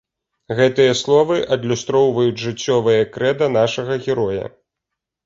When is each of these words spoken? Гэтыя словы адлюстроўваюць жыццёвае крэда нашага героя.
Гэтыя 0.59 0.93
словы 1.01 1.35
адлюстроўваюць 1.55 2.41
жыццёвае 2.45 2.97
крэда 3.19 3.51
нашага 3.59 3.93
героя. 4.07 4.43